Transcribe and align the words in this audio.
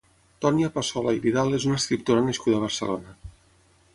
Tònia 0.45 0.69
Passola 0.77 1.13
i 1.17 1.21
Vidal 1.25 1.59
és 1.59 1.67
una 1.71 1.77
escriptora 1.83 2.25
nascuda 2.31 2.59
a 2.61 2.65
Barcelona. 2.67 3.15